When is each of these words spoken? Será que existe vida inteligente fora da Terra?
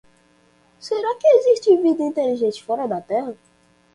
Será 0.87 1.11
que 1.19 1.27
existe 1.37 1.77
vida 1.77 2.01
inteligente 2.03 2.63
fora 2.63 2.87
da 2.87 2.99
Terra? 2.99 3.35